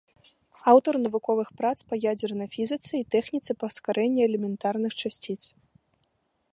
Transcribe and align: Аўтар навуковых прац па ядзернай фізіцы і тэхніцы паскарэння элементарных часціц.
Аўтар 0.71 0.93
навуковых 1.05 1.47
прац 1.59 1.75
па 1.91 1.95
ядзернай 2.11 2.49
фізіцы 2.55 2.89
і 3.01 3.05
тэхніцы 3.17 3.51
паскарэння 3.65 4.21
элементарных 4.31 4.93
часціц. 5.05 5.41